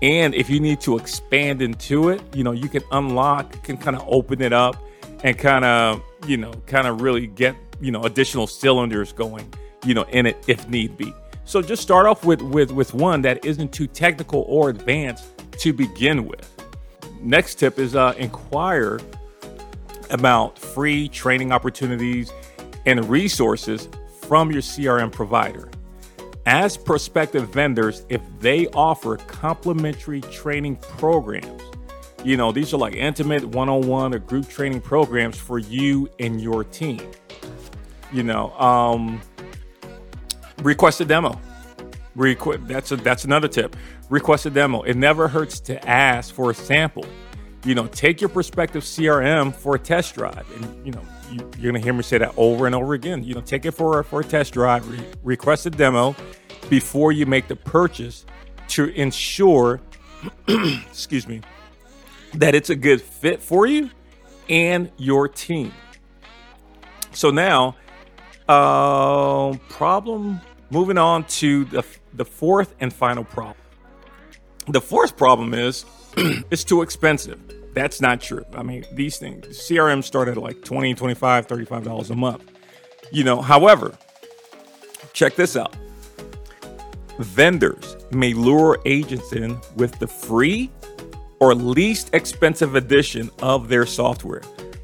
And 0.00 0.34
if 0.34 0.48
you 0.48 0.60
need 0.60 0.80
to 0.82 0.96
expand 0.96 1.60
into 1.60 2.10
it, 2.10 2.22
you 2.34 2.44
know, 2.44 2.52
you 2.52 2.68
can 2.68 2.82
unlock, 2.92 3.62
can 3.64 3.76
kind 3.76 3.96
of 3.96 4.04
open 4.06 4.40
it 4.40 4.52
up 4.52 4.76
and 5.24 5.36
kind 5.36 5.64
of, 5.64 6.02
you 6.26 6.36
know, 6.36 6.52
kind 6.66 6.86
of 6.86 7.00
really 7.00 7.26
get, 7.26 7.56
you 7.80 7.90
know, 7.90 8.02
additional 8.04 8.46
cylinders 8.46 9.12
going, 9.12 9.52
you 9.84 9.94
know, 9.94 10.04
in 10.04 10.26
it 10.26 10.36
if 10.46 10.68
need 10.68 10.96
be. 10.96 11.12
So 11.44 11.62
just 11.62 11.82
start 11.82 12.06
off 12.06 12.24
with 12.24 12.42
with 12.42 12.70
with 12.70 12.94
one 12.94 13.22
that 13.22 13.44
isn't 13.44 13.72
too 13.72 13.86
technical 13.86 14.44
or 14.46 14.70
advanced 14.70 15.24
to 15.58 15.72
begin 15.72 16.26
with 16.26 16.58
next 17.20 17.56
tip 17.56 17.78
is 17.78 17.94
uh, 17.94 18.14
inquire 18.16 19.00
about 20.10 20.58
free 20.58 21.08
training 21.08 21.52
opportunities 21.52 22.32
and 22.86 23.08
resources 23.08 23.88
from 24.28 24.52
your 24.52 24.60
CRM 24.60 25.10
provider. 25.10 25.70
As 26.44 26.76
prospective 26.76 27.48
vendors, 27.48 28.04
if 28.10 28.20
they 28.40 28.66
offer 28.68 29.16
complimentary 29.16 30.20
training 30.20 30.76
programs, 30.76 31.62
you 32.24 32.36
know, 32.36 32.52
these 32.52 32.74
are 32.74 32.76
like 32.76 32.94
intimate 32.94 33.44
one 33.44 33.70
on 33.70 33.86
one 33.86 34.14
or 34.14 34.18
group 34.18 34.46
training 34.48 34.82
programs 34.82 35.38
for 35.38 35.58
you 35.58 36.10
and 36.18 36.42
your 36.42 36.62
team. 36.62 37.00
You 38.12 38.22
know, 38.22 38.50
um, 38.58 39.20
request 40.62 41.00
a 41.00 41.06
demo. 41.06 41.40
Requ- 42.16 42.66
that's 42.68 42.92
a, 42.92 42.96
that's 42.96 43.24
another 43.24 43.48
tip. 43.48 43.76
Request 44.10 44.46
a 44.46 44.50
demo. 44.50 44.82
It 44.82 44.96
never 44.96 45.28
hurts 45.28 45.58
to 45.60 45.88
ask 45.88 46.34
for 46.34 46.50
a 46.50 46.54
sample. 46.54 47.06
You 47.68 47.74
know, 47.74 47.86
take 47.88 48.22
your 48.22 48.30
prospective 48.30 48.82
CRM 48.82 49.54
for 49.54 49.74
a 49.74 49.78
test 49.78 50.14
drive, 50.14 50.46
and 50.56 50.86
you 50.86 50.90
know 50.90 51.02
you, 51.30 51.40
are 51.40 51.72
gonna 51.72 51.84
hear 51.84 51.92
me 51.92 52.02
say 52.02 52.16
that 52.16 52.32
over 52.38 52.64
and 52.64 52.74
over 52.74 52.94
again. 52.94 53.22
You 53.22 53.34
know, 53.34 53.42
take 53.42 53.66
it 53.66 53.72
for 53.72 54.02
for 54.04 54.20
a 54.20 54.24
test 54.24 54.54
drive. 54.54 54.88
Re- 54.90 55.04
request 55.22 55.66
a 55.66 55.70
demo 55.70 56.16
before 56.70 57.12
you 57.12 57.26
make 57.26 57.46
the 57.46 57.56
purchase 57.56 58.24
to 58.68 58.86
ensure, 58.94 59.82
excuse 60.48 61.28
me, 61.28 61.42
that 62.32 62.54
it's 62.54 62.70
a 62.70 62.74
good 62.74 63.02
fit 63.02 63.42
for 63.42 63.66
you 63.66 63.90
and 64.48 64.90
your 64.96 65.28
team. 65.28 65.70
So 67.12 67.30
now, 67.30 67.76
uh, 68.48 69.52
problem 69.68 70.40
Moving 70.70 70.98
on 70.98 71.24
to 71.24 71.64
the, 71.64 71.82
the 72.12 72.26
fourth 72.26 72.74
and 72.80 72.92
final 72.92 73.24
problem. 73.24 73.56
The 74.66 74.82
fourth 74.82 75.16
problem 75.16 75.54
is 75.54 75.86
it's 76.16 76.62
too 76.62 76.82
expensive. 76.82 77.57
That's 77.78 78.00
not 78.00 78.20
true. 78.20 78.44
I 78.56 78.64
mean, 78.64 78.84
these 78.90 79.18
things, 79.18 79.46
CRM 79.46 80.02
start 80.02 80.26
at 80.26 80.36
like 80.36 80.64
20, 80.64 80.94
25, 80.94 81.46
35 81.46 81.84
dollars 81.84 82.10
a 82.10 82.16
month. 82.16 82.42
You 83.12 83.22
know, 83.22 83.40
however, 83.40 83.96
check 85.12 85.36
this 85.36 85.54
out. 85.54 85.76
Vendors 87.20 87.96
may 88.10 88.34
lure 88.34 88.80
agents 88.84 89.32
in 89.32 89.56
with 89.76 89.96
the 90.00 90.08
free 90.08 90.72
or 91.38 91.54
least 91.54 92.12
expensive 92.14 92.74
edition 92.74 93.30
of 93.42 93.68
their 93.68 93.86
software, 93.86 94.42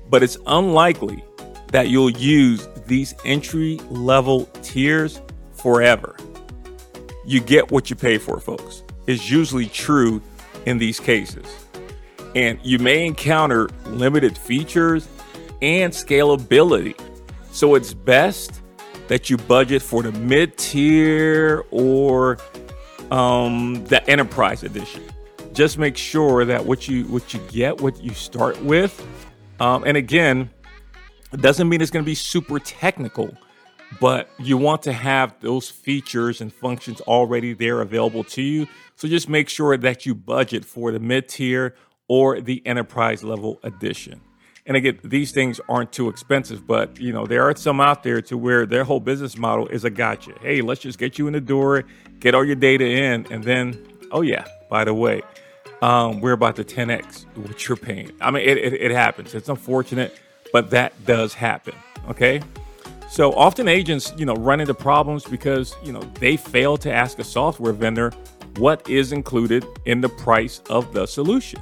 but 0.08 0.22
it's 0.22 0.38
unlikely 0.46 1.24
that 1.72 1.88
you'll 1.88 2.10
use 2.10 2.68
these 2.86 3.12
entry 3.24 3.80
level 3.90 4.46
tiers 4.62 5.20
forever. 5.50 6.14
You 7.26 7.40
get 7.40 7.72
what 7.72 7.90
you 7.90 7.96
pay 7.96 8.18
for, 8.18 8.38
folks. 8.38 8.84
Is 9.08 9.28
usually 9.28 9.66
true 9.66 10.22
in 10.64 10.78
these 10.78 11.00
cases. 11.00 11.63
And 12.34 12.58
you 12.62 12.78
may 12.78 13.06
encounter 13.06 13.68
limited 13.86 14.36
features 14.36 15.08
and 15.62 15.92
scalability. 15.92 16.98
So 17.52 17.74
it's 17.74 17.94
best 17.94 18.60
that 19.08 19.30
you 19.30 19.36
budget 19.36 19.82
for 19.82 20.02
the 20.02 20.12
mid 20.12 20.56
tier 20.58 21.64
or 21.70 22.38
um, 23.10 23.84
the 23.86 24.02
enterprise 24.10 24.62
edition. 24.62 25.02
Just 25.52 25.78
make 25.78 25.96
sure 25.96 26.44
that 26.44 26.66
what 26.66 26.88
you 26.88 27.04
what 27.04 27.32
you 27.32 27.40
get, 27.48 27.80
what 27.80 28.02
you 28.02 28.12
start 28.12 28.60
with, 28.62 29.06
um, 29.60 29.84
and 29.84 29.96
again, 29.96 30.50
it 31.32 31.40
doesn't 31.40 31.68
mean 31.68 31.80
it's 31.80 31.92
going 31.92 32.04
to 32.04 32.08
be 32.08 32.16
super 32.16 32.58
technical 32.58 33.36
but 34.00 34.28
you 34.38 34.56
want 34.56 34.82
to 34.82 34.92
have 34.92 35.34
those 35.40 35.70
features 35.70 36.40
and 36.40 36.52
functions 36.52 37.00
already 37.02 37.52
there 37.52 37.80
available 37.80 38.24
to 38.24 38.42
you. 38.42 38.66
So 38.96 39.08
just 39.08 39.28
make 39.28 39.48
sure 39.48 39.76
that 39.76 40.06
you 40.06 40.14
budget 40.14 40.64
for 40.64 40.92
the 40.92 41.00
mid 41.00 41.28
tier 41.28 41.74
or 42.08 42.40
the 42.40 42.62
enterprise 42.66 43.24
level 43.24 43.60
edition. 43.62 44.20
And 44.66 44.76
again, 44.76 44.98
these 45.04 45.32
things 45.32 45.60
aren't 45.68 45.92
too 45.92 46.08
expensive, 46.08 46.66
but 46.66 46.98
you 46.98 47.12
know, 47.12 47.26
there 47.26 47.42
are 47.42 47.54
some 47.54 47.80
out 47.80 48.02
there 48.02 48.22
to 48.22 48.38
where 48.38 48.64
their 48.64 48.84
whole 48.84 49.00
business 49.00 49.36
model 49.36 49.68
is 49.68 49.84
a 49.84 49.90
gotcha. 49.90 50.32
Hey, 50.40 50.62
let's 50.62 50.80
just 50.80 50.98
get 50.98 51.18
you 51.18 51.26
in 51.26 51.34
the 51.34 51.40
door, 51.40 51.84
get 52.18 52.34
all 52.34 52.44
your 52.44 52.56
data 52.56 52.86
in, 52.86 53.26
and 53.30 53.44
then, 53.44 53.86
oh 54.10 54.22
yeah, 54.22 54.46
by 54.70 54.84
the 54.84 54.94
way, 54.94 55.22
um, 55.82 56.20
we're 56.20 56.32
about 56.32 56.56
to 56.56 56.64
10x 56.64 57.26
what 57.36 57.68
you're 57.68 57.76
paying. 57.76 58.10
I 58.22 58.30
mean, 58.30 58.48
it, 58.48 58.56
it, 58.56 58.72
it 58.74 58.90
happens. 58.90 59.34
It's 59.34 59.50
unfortunate, 59.50 60.18
but 60.50 60.70
that 60.70 60.92
does 61.04 61.34
happen. 61.34 61.74
Okay. 62.08 62.40
So 63.10 63.32
often 63.34 63.68
agents, 63.68 64.14
you 64.16 64.24
know, 64.24 64.34
run 64.34 64.60
into 64.60 64.72
problems 64.72 65.24
because, 65.24 65.76
you 65.84 65.92
know, 65.92 66.00
they 66.18 66.38
fail 66.38 66.78
to 66.78 66.90
ask 66.90 67.18
a 67.18 67.24
software 67.24 67.74
vendor 67.74 68.12
what 68.56 68.88
is 68.88 69.12
included 69.12 69.66
in 69.84 70.00
the 70.00 70.08
price 70.08 70.62
of 70.70 70.92
the 70.94 71.06
solution. 71.06 71.60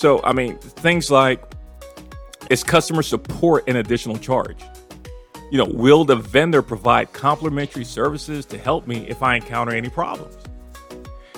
So, 0.00 0.22
I 0.24 0.32
mean, 0.32 0.56
things 0.56 1.10
like 1.10 1.42
is 2.48 2.64
customer 2.64 3.02
support 3.02 3.68
an 3.68 3.76
additional 3.76 4.16
charge? 4.16 4.56
You 5.50 5.58
know, 5.58 5.66
will 5.66 6.06
the 6.06 6.16
vendor 6.16 6.62
provide 6.62 7.12
complimentary 7.12 7.84
services 7.84 8.46
to 8.46 8.56
help 8.56 8.86
me 8.86 9.06
if 9.08 9.22
I 9.22 9.36
encounter 9.36 9.72
any 9.74 9.90
problems? 9.90 10.38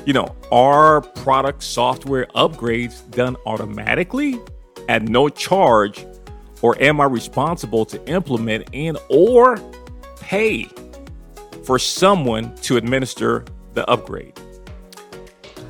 You 0.07 0.13
know, 0.13 0.37
are 0.53 1.01
product 1.01 1.65
software 1.65 2.27
upgrades 2.37 3.11
done 3.11 3.37
automatically 3.47 4.39
at 4.89 5.03
no 5.03 5.29
charge 5.29 6.07
or 6.61 6.81
am 6.81 7.01
I 7.01 7.07
responsible 7.07 7.85
to 7.87 8.09
implement 8.09 8.69
and 8.73 8.97
or 9.09 9.59
pay 10.21 10.69
for 11.65 11.81
someone 11.81 12.55
to 12.59 12.77
administer 12.77 13.45
the 13.75 13.85
upgrade? 13.91 14.39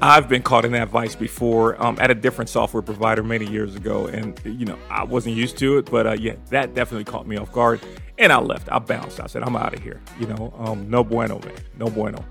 I've 0.05 0.29
been 0.29 0.43
caught 0.43 0.65
in 0.65 0.73
that 0.73 0.89
vice 0.89 1.15
before 1.15 1.81
um, 1.81 1.97
at 2.01 2.11
a 2.11 2.15
different 2.15 2.51
software 2.51 2.83
provider 2.83 3.23
many 3.23 3.47
years 3.47 3.77
ago, 3.77 4.09
and 4.09 4.39
you 4.45 4.67
know 4.67 4.77
I 4.91 5.05
wasn't 5.05 5.37
used 5.37 5.57
to 5.59 5.79
it, 5.79 5.89
but 5.89 6.09
uh, 6.09 6.17
yeah, 6.19 6.35
that 6.51 6.75
definitely 6.75 7.05
caught 7.05 7.25
me 7.25 7.37
off 7.37 7.53
guard, 7.53 7.81
and 8.19 8.33
I 8.33 8.41
left. 8.41 8.69
I 8.73 8.81
bounced. 8.81 9.21
I 9.21 9.29
said 9.29 9.45
I'm 9.45 9.55
out 9.55 9.75
of 9.75 9.81
here. 9.81 10.01
You 10.19 10.27
know, 10.27 10.53
um, 10.59 10.91
no 10.91 11.05
bueno, 11.05 11.39
man, 11.39 11.55
no 11.79 11.87
bueno. 11.87 12.25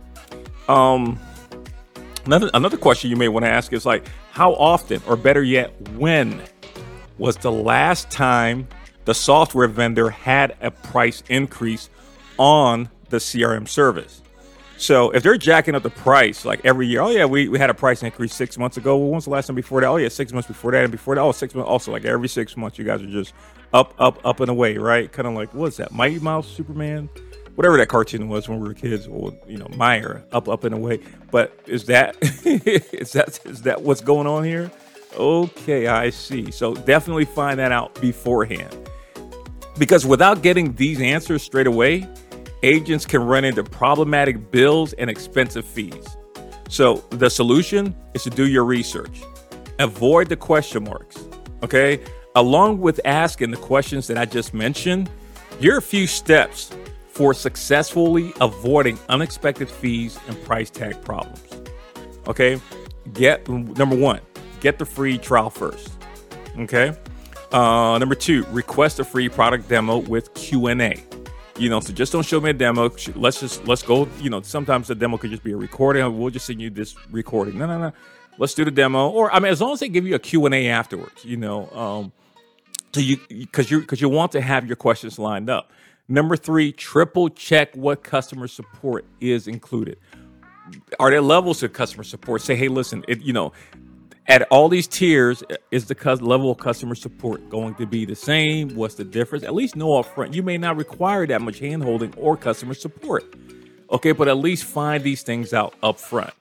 Um, 0.68 1.18
another 2.26 2.52
another 2.54 2.76
question 2.76 3.10
you 3.10 3.16
may 3.16 3.30
want 3.30 3.46
to 3.46 3.50
ask 3.50 3.72
is 3.72 3.86
like, 3.86 4.06
how 4.32 4.52
often, 4.56 5.02
or 5.08 5.16
better 5.16 5.42
yet, 5.42 5.72
when 5.92 6.42
was 7.18 7.38
the 7.38 7.54
last 7.54 8.12
time 8.12 8.68
the 9.06 9.14
software 9.14 9.70
vendor 9.70 10.10
had 10.10 10.58
a 10.60 10.72
price 10.72 11.24
increase 11.30 11.90
on 12.38 12.90
the 13.08 13.18
CRM 13.18 13.66
service? 13.66 14.22
So 14.82 15.12
if 15.12 15.22
they're 15.22 15.38
jacking 15.38 15.76
up 15.76 15.84
the 15.84 15.92
price 15.92 16.44
like 16.44 16.66
every 16.66 16.88
year, 16.88 17.02
oh 17.02 17.12
yeah, 17.12 17.26
we, 17.26 17.48
we 17.48 17.60
had 17.60 17.70
a 17.70 17.74
price 17.74 18.02
increase 18.02 18.34
six 18.34 18.58
months 18.58 18.78
ago. 18.78 18.98
Well, 18.98 19.10
when's 19.10 19.26
the 19.26 19.30
last 19.30 19.46
time 19.46 19.56
before 19.56 19.80
that? 19.80 19.88
Oh 19.88 19.98
yeah, 19.98 20.10
six 20.10 20.34
months 20.34 20.48
before 20.48 20.72
that, 20.72 20.82
and 20.82 20.92
before 20.92 21.14
that, 21.14 21.22
oh 21.22 21.32
six 21.32 21.54
months. 21.54 21.70
Also, 21.70 21.92
like 21.92 22.04
every 22.04 22.28
six 22.28 22.58
months, 22.58 22.80
you 22.80 22.84
guys 22.84 23.00
are 23.00 23.06
just 23.06 23.34
up, 23.76 23.94
up, 24.00 24.20
up 24.26 24.40
and 24.40 24.50
away, 24.50 24.80
right? 24.80 25.12
Kind 25.12 25.28
of 25.28 25.36
like 25.36 25.54
what's 25.54 25.78
that? 25.78 25.92
Mighty 25.92 26.18
Mouse, 26.18 26.48
Superman, 26.48 27.10
whatever 27.54 27.78
that 27.78 27.90
cartoon 27.90 28.28
was 28.28 28.50
when 28.50 28.60
we 28.60 28.68
were 28.68 28.74
kids, 28.74 29.06
or 29.06 29.32
you 29.48 29.58
know, 29.58 29.68
Meyer, 29.76 30.24
up, 30.32 30.50
up 30.50 30.64
and 30.64 30.74
away. 30.74 31.00
But 31.30 31.60
is 31.68 31.86
that 31.86 32.16
is 32.44 33.12
that 33.12 33.40
is 33.46 33.62
that 33.62 33.84
what's 33.84 34.02
going 34.02 34.26
on 34.26 34.44
here? 34.44 34.72
Okay, 35.16 35.86
I 35.86 36.10
see. 36.10 36.50
So 36.50 36.74
definitely 36.74 37.26
find 37.26 37.60
that 37.60 37.72
out 37.72 37.94
beforehand, 38.02 38.76
because 39.78 40.08
without 40.08 40.42
getting 40.42 40.74
these 40.74 41.00
answers 41.00 41.44
straight 41.44 41.68
away 41.68 42.08
agents 42.64 43.06
can 43.06 43.24
run 43.24 43.44
into 43.44 43.64
problematic 43.64 44.52
bills 44.52 44.94
and 44.94 45.10
expensive 45.10 45.66
fees. 45.66 46.18
So 46.70 47.04
the 47.10 47.30
solution 47.30 47.96
is 48.14 48.24
to 48.24 48.30
do 48.30 48.48
your 48.48 48.64
research. 48.64 49.22
Avoid 49.80 50.30
the 50.30 50.38
question 50.38 50.84
marks. 50.84 51.18
Okay? 51.64 52.04
Along 52.36 52.80
with 52.80 53.02
asking 53.04 53.52
the 53.52 53.58
questions 53.58 54.08
that 54.08 54.18
I 54.18 54.26
just 54.26 54.54
mentioned, 54.54 55.10
here 55.60 55.76
are 55.76 55.80
a 55.80 55.82
few 55.82 56.08
steps 56.08 56.72
for 57.10 57.34
successfully 57.34 58.34
avoiding 58.40 58.98
unexpected 59.10 59.70
fees 59.70 60.18
and 60.28 60.42
price 60.46 60.70
tag 60.70 61.04
problems. 61.04 61.44
Okay? 62.28 62.62
Get 63.14 63.48
number 63.50 63.96
1, 63.96 64.22
get 64.62 64.80
the 64.80 64.86
free 64.86 65.18
trial 65.18 65.50
first. 65.50 65.92
Okay? 66.58 66.96
Uh, 67.52 67.98
number 67.98 68.16
2, 68.16 68.46
request 68.52 69.00
a 69.00 69.04
free 69.04 69.28
product 69.28 69.68
demo 69.68 69.98
with 69.98 70.34
Q&A 70.36 71.04
you 71.58 71.70
know 71.70 71.80
so 71.80 71.94
just 71.94 72.12
don't 72.12 72.26
show 72.26 72.40
me 72.40 72.52
a 72.52 72.54
demo. 72.54 72.90
Let's 73.16 73.40
just 73.40 73.68
let's 73.68 73.84
go 73.84 74.08
you 74.20 74.30
know 74.30 74.42
sometimes 74.42 74.88
the 74.88 74.96
demo 74.96 75.18
could 75.18 75.32
just 75.32 75.44
be 75.44 75.52
a 75.52 75.58
recording. 75.58 76.18
We'll 76.18 76.30
just 76.32 76.46
send 76.46 76.62
you 76.62 76.70
this 76.70 76.96
recording. 77.12 77.58
No 77.58 77.68
no 77.68 77.80
no. 77.80 77.94
Let's 78.38 78.54
do 78.54 78.66
the 78.66 78.72
demo. 78.72 79.10
Or 79.10 79.32
i 79.34 79.40
mean 79.40 79.52
as 79.52 79.62
long 79.62 79.74
as 79.74 79.80
they 79.80 79.90
give 79.90 80.06
you 80.06 80.16
a 80.16 80.20
q&a 80.20 80.68
afterwards 80.68 81.26
you 81.26 81.38
know 81.38 81.70
um 81.72 82.12
so 82.94 83.02
you 83.02 83.18
because 83.30 83.72
you 83.72 83.82
because 83.82 84.02
you 84.02 84.10
want 84.10 84.32
to 84.34 84.42
have 84.42 84.66
your 84.66 84.76
questions 84.76 85.20
lined 85.20 85.50
up. 85.50 85.72
Number 86.08 86.36
three 86.36 86.72
triple 86.72 87.30
check 87.30 87.76
what 87.76 88.04
customer 88.04 88.48
support 88.48 89.06
is 89.20 89.48
included. 89.48 89.98
Are 91.00 91.10
there 91.10 91.22
levels 91.22 91.64
of 91.64 91.74
customer 91.74 92.04
support? 92.04 92.42
Say 92.42 92.56
hey 92.56 92.68
listen 92.68 93.04
it 93.08 93.22
you 93.22 93.34
know 93.34 93.54
at 94.28 94.44
all 94.44 94.70
these 94.70 94.88
tiers, 94.88 95.44
is 95.72 95.86
the 95.86 95.96
level 96.22 96.52
of 96.52 96.58
customer 96.58 96.96
support 96.96 97.50
going 97.50 97.76
to 97.76 97.86
be 97.86 98.06
the 98.06 98.16
same? 98.16 98.76
What's 98.76 98.96
the 98.96 99.04
difference? 99.04 99.44
At 99.44 99.54
least 99.54 99.76
know 99.76 99.90
upfront. 100.02 100.34
You 100.34 100.44
may 100.44 100.58
not 100.58 100.78
require 100.78 101.26
that 101.28 101.42
much 101.42 101.60
handholding 101.60 102.14
or 102.18 102.38
customer 102.38 102.74
support. 102.74 103.36
Okay, 103.92 104.12
but 104.12 104.28
at 104.28 104.38
least 104.38 104.64
find 104.64 105.04
these 105.04 105.22
things 105.24 105.54
out 105.54 105.74
up 105.84 106.00
front. 106.00 106.34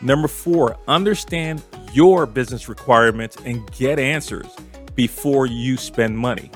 Number 0.00 0.28
four, 0.28 0.76
understand 0.88 1.62
your 1.92 2.26
business 2.26 2.68
requirements 2.68 3.36
and 3.44 3.70
get 3.72 3.98
answers 3.98 4.46
before 4.94 5.46
you 5.46 5.76
spend 5.76 6.18
money. 6.18 6.50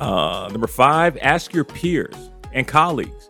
Uh, 0.00 0.48
number 0.50 0.66
five, 0.66 1.18
ask 1.20 1.52
your 1.52 1.64
peers 1.64 2.14
and 2.52 2.66
colleagues, 2.66 3.28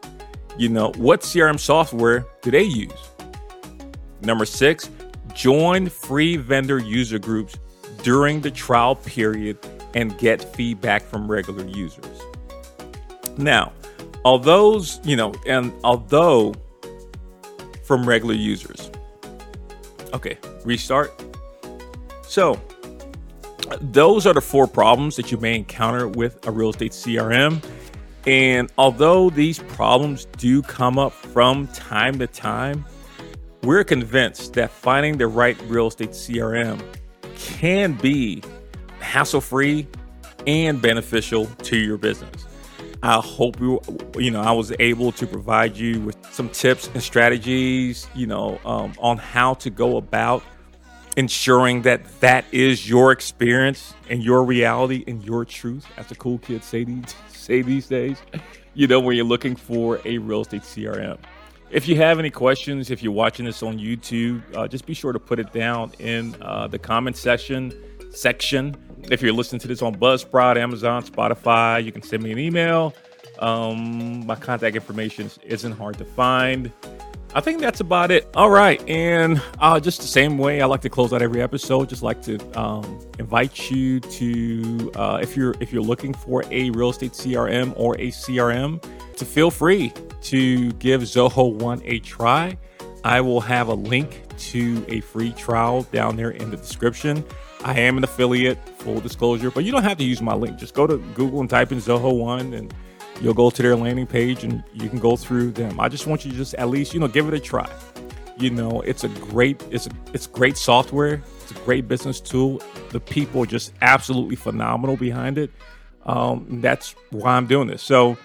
you 0.59 0.69
know, 0.69 0.93
what 0.97 1.21
CRM 1.21 1.59
software 1.59 2.27
do 2.43 2.51
they 2.51 2.63
use? 2.63 2.93
Number 4.21 4.45
six, 4.45 4.91
Join 5.35 5.89
free 5.89 6.37
vendor 6.37 6.79
user 6.79 7.19
groups 7.19 7.57
during 8.03 8.41
the 8.41 8.51
trial 8.51 8.97
period 8.97 9.59
and 9.95 10.17
get 10.19 10.43
feedback 10.55 11.03
from 11.03 11.31
regular 11.31 11.67
users. 11.67 12.21
Now, 13.39 13.73
although, 14.25 14.83
you 15.05 15.17
know, 15.17 15.33
and 15.47 15.73
although 15.85 16.55
from 17.83 18.09
regular 18.09 18.35
users. 18.35 18.91
Okay, 20.15 20.39
restart. 20.65 21.11
So, 22.23 22.61
those 23.81 24.27
are 24.27 24.35
the 24.35 24.41
four 24.41 24.67
problems 24.67 25.17
that 25.17 25.31
you 25.31 25.39
may 25.39 25.57
encounter 25.57 26.09
with 26.09 26.47
a 26.47 26.51
real 26.51 26.71
estate 26.71 26.93
CRM. 26.93 27.63
And 28.27 28.71
although 28.79 29.31
these 29.31 29.59
problems 29.59 30.27
do 30.37 30.63
come 30.63 30.99
up 30.99 31.13
from 31.13 31.67
time 31.69 32.19
to 32.19 32.27
time, 32.27 32.85
we're 33.63 33.85
convinced 33.85 34.55
that 34.55 34.71
finding 34.71 35.19
the 35.19 35.27
right 35.27 35.61
real 35.69 35.87
estate 35.87 36.11
CRM 36.11 36.83
can 37.37 37.95
be 37.95 38.43
hassle 38.99 39.41
free 39.41 39.87
and 40.47 40.83
beneficial 40.83 41.47
to 41.47 41.77
your 41.77 41.97
business. 41.97 42.47
I 43.05 43.21
hope 43.21 43.61
you, 43.61 43.81
you 44.17 44.31
know, 44.31 44.41
I 44.41 44.53
was 44.53 44.73
able 44.79 45.11
to 45.13 45.27
provide 45.27 45.77
you 45.77 46.01
with 46.01 46.17
some 46.33 46.49
tips 46.49 46.89
and 46.95 47.03
strategies, 47.03 48.09
you 48.15 48.27
know, 48.27 48.61
um, 48.65 48.93
on 48.99 49.19
how 49.19 49.55
to 49.55 49.71
go 49.71 49.97
about 49.97 50.43
ensuring 51.17 51.83
that 51.83 52.21
that 52.21 52.45
is 52.53 52.89
your 52.89 53.13
experience 53.13 53.95
and 54.09 54.23
your 54.23 54.45
reality 54.45 55.05
and 55.07 55.23
your 55.25 55.45
truth, 55.45 55.87
as 55.97 56.07
the 56.07 56.15
cool 56.15 56.39
kids 56.39 56.65
say 56.65 56.85
these 56.85 57.15
say 57.29 57.63
these 57.63 57.87
days. 57.87 58.19
You 58.75 58.87
know, 58.87 59.01
when 59.01 59.17
you're 59.17 59.25
looking 59.25 59.57
for 59.57 60.01
a 60.05 60.19
real 60.19 60.43
estate 60.43 60.63
CRM. 60.63 61.19
If 61.73 61.89
you 61.89 61.97
have 61.97 62.19
any 62.19 62.29
questions, 62.29 62.91
if 62.91 63.03
you're 63.03 63.15
watching 63.15 63.47
this 63.47 63.63
on 63.63 63.79
YouTube, 63.79 64.43
uh, 64.55 64.69
just 64.69 64.85
be 64.85 64.93
sure 64.93 65.11
to 65.11 65.19
put 65.19 65.39
it 65.39 65.55
down 65.55 65.93
in 65.99 66.37
uh, 66.43 66.67
the 66.67 66.79
comment 66.79 67.17
section. 67.17 67.73
Section. 68.11 68.77
If 69.11 69.23
you're 69.23 69.33
listening 69.33 69.61
to 69.61 69.69
this 69.69 69.81
on 69.81 69.95
Buzzsprout, 69.95 70.59
Amazon, 70.59 71.03
Spotify, 71.03 71.83
you 71.83 71.91
can 71.91 72.03
send 72.03 72.23
me 72.23 72.31
an 72.31 72.39
email. 72.39 72.95
Um, 73.39 74.27
my 74.27 74.35
contact 74.35 74.77
information 74.77 75.31
isn't 75.45 75.73
hard 75.73 75.97
to 75.97 76.05
find. 76.05 76.71
I 77.35 77.41
think 77.41 77.61
that's 77.61 77.81
about 77.81 78.11
it. 78.11 78.29
All 78.35 78.51
right, 78.51 78.87
and 78.87 79.41
uh, 79.59 79.81
just 79.81 80.03
the 80.03 80.07
same 80.07 80.37
way 80.37 80.61
I 80.61 80.67
like 80.67 80.83
to 80.83 80.91
close 80.91 81.15
out 81.15 81.23
every 81.23 81.41
episode. 81.41 81.89
Just 81.89 82.03
like 82.03 82.21
to 82.25 82.39
um, 82.61 83.01
invite 83.19 83.71
you 83.71 83.99
to, 83.99 84.93
uh, 84.95 85.21
if 85.23 85.39
you're 85.39 85.55
if 85.59 85.73
you're 85.73 85.83
looking 85.83 86.13
for 86.13 86.45
a 86.51 86.69
real 86.69 86.91
estate 86.91 87.13
CRM 87.13 87.73
or 87.77 87.95
a 87.95 88.09
CRM, 88.09 88.85
to 89.17 89.25
feel 89.25 89.51
free 89.51 89.91
to 90.25 90.73
give 90.75 91.03
Zoho 91.03 91.55
One 91.55 91.81
a 91.85 91.99
try. 92.01 92.57
I 93.05 93.21
will 93.21 93.41
have 93.41 93.69
a 93.69 93.75
link 93.75 94.23
to 94.39 94.85
a 94.89 95.01
free 95.01 95.33
trial 95.33 95.83
down 95.85 96.17
there 96.17 96.31
in 96.31 96.51
the 96.51 96.57
description. 96.57 97.25
I 97.65 97.79
am 97.81 97.97
an 97.97 98.05
affiliate, 98.05 98.59
full 98.79 99.01
disclosure, 99.01 99.51
but 99.51 99.65
you 99.65 99.73
don't 99.73 99.83
have 99.83 99.99
to 99.99 100.05
use 100.05 100.21
my 100.21 100.35
link. 100.35 100.59
Just 100.59 100.75
go 100.75 100.87
to 100.87 100.99
Google 101.15 101.41
and 101.41 101.51
type 101.51 101.73
in 101.73 101.79
Zoho 101.79 102.17
One 102.17 102.55
and 102.55 102.73
You'll 103.23 103.35
go 103.35 103.51
to 103.51 103.63
their 103.63 103.77
landing 103.77 104.07
page 104.07 104.43
and 104.43 104.65
you 104.73 104.89
can 104.89 104.99
go 104.99 105.17
through 105.17 105.53
them. 105.53 105.79
I 105.79 105.89
just 105.89 106.09
want 106.09 106.25
you 106.25 106.33
to 106.33 106.37
just 106.37 106.55
at 106.55 106.69
least, 106.69 106.93
you 106.93 106.99
know, 106.99 107.07
give 107.07 107.29
it 107.29 107.35
a 107.35 107.39
try. 107.39 107.71
You 108.37 108.51
know, 108.51 108.81
it's 108.81 109.05
a 109.05 109.09
great, 109.09 109.63
it's 109.71 109.87
a, 109.87 109.91
it's 110.13 110.27
great 110.27 110.57
software. 110.57 111.23
It's 111.41 111.53
a 111.53 111.55
great 111.65 111.87
business 111.87 112.21
tool. 112.21 112.61
The 112.91 112.99
people 112.99 113.43
are 113.43 113.47
just 113.47 113.75
absolutely 113.81 114.35
phenomenal 114.35 114.97
behind 114.97 115.39
it. 115.39 115.53
Um, 116.05 116.61
that's 116.61 116.97
why 117.11 117.37
I'm 117.37 117.47
doing 117.47 117.69
this. 117.69 117.83
So, 117.83 118.17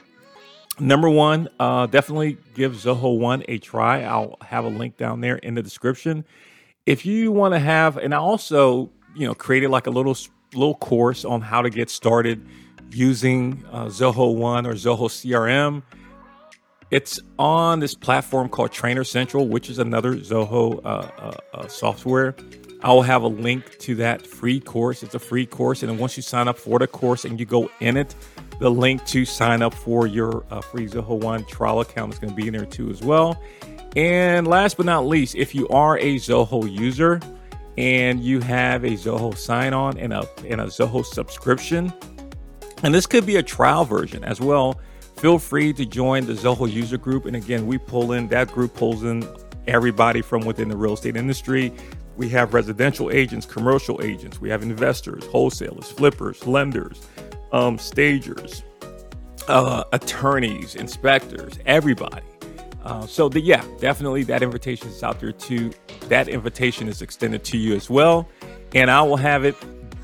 number 0.79 1.09
one, 1.09 1.49
uh, 1.59 1.85
definitely 1.87 2.37
give 2.53 2.73
Zoho 2.73 3.17
One 3.17 3.43
a 3.47 3.57
try. 3.57 4.03
I'll 4.03 4.37
have 4.41 4.65
a 4.65 4.69
link 4.69 4.97
down 4.97 5.21
there 5.21 5.37
in 5.37 5.55
the 5.55 5.63
description. 5.63 6.25
If 6.85 7.05
you 7.05 7.31
want 7.31 7.53
to 7.53 7.59
have, 7.59 7.97
and 7.97 8.13
I 8.13 8.17
also, 8.17 8.89
you 9.15 9.27
know, 9.27 9.33
created 9.33 9.69
like 9.69 9.87
a 9.87 9.91
little 9.91 10.15
little 10.53 10.75
course 10.75 11.25
on 11.25 11.41
how 11.41 11.61
to 11.61 11.69
get 11.69 11.89
started 11.89 12.45
using 12.91 13.63
uh, 13.71 13.85
Zoho 13.85 14.35
One 14.35 14.65
or 14.65 14.73
Zoho 14.73 15.09
CRM. 15.09 15.83
It's 16.89 17.19
on 17.37 17.81
this 17.81 17.93
platform 17.93 18.47
called 18.47 18.71
Trainer 18.71 19.03
Central, 19.03 19.47
which 19.47 19.69
is 19.69 19.77
another 19.77 20.15
Zoho 20.15 20.79
uh, 20.85 20.87
uh, 20.87 21.31
uh, 21.53 21.67
software. 21.67 22.33
I 22.81 22.93
will 22.93 23.01
have 23.01 23.23
a 23.23 23.27
link 23.27 23.77
to 23.79 23.95
that 23.95 24.25
free 24.25 24.59
course. 24.61 25.03
It's 25.03 25.15
a 25.15 25.19
free 25.19 25.45
course, 25.45 25.83
and 25.83 25.91
then 25.91 25.97
once 25.97 26.15
you 26.15 26.23
sign 26.23 26.47
up 26.47 26.57
for 26.57 26.79
the 26.79 26.87
course 26.87 27.25
and 27.25 27.39
you 27.39 27.45
go 27.45 27.69
in 27.81 27.97
it, 27.97 28.15
the 28.59 28.69
link 28.69 29.05
to 29.05 29.25
sign 29.25 29.61
up 29.61 29.73
for 29.73 30.07
your 30.07 30.43
uh, 30.49 30.61
free 30.61 30.87
Zoho 30.87 31.19
One 31.19 31.45
trial 31.45 31.81
account 31.81 32.13
is 32.13 32.19
going 32.19 32.31
to 32.31 32.35
be 32.35 32.47
in 32.47 32.53
there 32.53 32.65
too 32.65 32.89
as 32.89 33.01
well. 33.01 33.41
And 33.95 34.47
last 34.47 34.77
but 34.77 34.85
not 34.85 35.05
least, 35.07 35.35
if 35.35 35.55
you 35.55 35.67
are 35.69 35.97
a 35.99 36.15
Zoho 36.15 36.69
user 36.71 37.19
and 37.77 38.21
you 38.21 38.39
have 38.41 38.83
a 38.83 38.91
Zoho 38.91 39.35
sign 39.37 39.73
on 39.73 39.97
and 39.97 40.13
a 40.13 40.27
and 40.47 40.61
a 40.61 40.65
Zoho 40.65 41.05
subscription, 41.05 41.93
and 42.83 42.93
this 42.93 43.05
could 43.05 43.25
be 43.25 43.37
a 43.37 43.43
trial 43.43 43.85
version 43.85 44.23
as 44.23 44.39
well. 44.39 44.79
Feel 45.17 45.39
free 45.39 45.73
to 45.73 45.85
join 45.85 46.27
the 46.27 46.33
Zoho 46.33 46.71
user 46.71 46.97
group. 46.97 47.25
And 47.25 47.35
again, 47.35 47.65
we 47.65 47.79
pull 47.79 48.11
in, 48.11 48.27
that 48.27 48.51
group 48.51 48.75
pulls 48.75 49.03
in 49.03 49.27
everybody 49.65 50.21
from 50.21 50.45
within 50.45 50.69
the 50.69 50.77
real 50.77 50.93
estate 50.93 51.15
industry 51.15 51.73
We 52.17 52.29
have 52.29 52.55
residential 52.55 53.11
agents, 53.11 53.45
commercial 53.45 54.01
agents. 54.03 54.41
We 54.41 54.49
have 54.49 54.63
investors, 54.63 55.23
wholesalers, 55.27 55.91
flippers, 55.91 56.45
lenders, 56.47 56.99
um, 57.51 57.77
stagers, 57.77 58.63
uh, 59.47 59.83
attorneys, 59.93 60.75
inspectors, 60.75 61.59
everybody. 61.65 62.23
Uh, 62.83 63.05
so 63.05 63.27
the, 63.27 63.41
yeah, 63.41 63.63
definitely 63.79 64.23
that 64.23 64.41
invitation 64.41 64.87
is 64.87 65.03
out 65.03 65.19
there 65.19 65.31
too. 65.31 65.71
That 66.07 66.27
invitation 66.27 66.87
is 66.87 67.01
extended 67.01 67.43
to 67.45 67.57
you 67.57 67.75
as 67.75 67.89
well, 67.89 68.29
and 68.73 68.89
I 68.89 69.01
will 69.01 69.17
have 69.17 69.43
it 69.43 69.55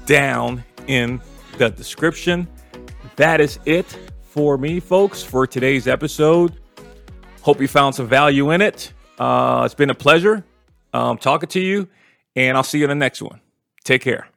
down 0.06 0.64
in 0.88 1.22
the 1.58 1.70
description. 1.70 2.48
That 3.16 3.40
is 3.40 3.60
it 3.66 3.86
for 4.22 4.58
me, 4.58 4.80
folks, 4.80 5.24
for 5.24 5.46
today's 5.48 5.88
episode. 5.88 6.60
Hope 7.42 7.62
you 7.62 7.68
found 7.68 7.96
some 7.96 8.08
value 8.08 8.52
in 8.52 8.62
it. 8.62 8.92
Uh, 9.20 9.64
it's 9.66 9.76
been 9.76 9.90
a 9.90 9.96
pleasure 9.96 10.44
um, 10.94 11.18
talking 11.18 11.50
to 11.50 11.60
you, 11.60 11.88
and 12.36 12.58
I'll 12.58 12.64
see 12.64 12.80
you 12.80 12.86
in 12.86 12.90
the 12.90 12.96
next 12.96 13.22
one. 13.22 13.40
Take 13.84 14.02
care. 14.02 14.33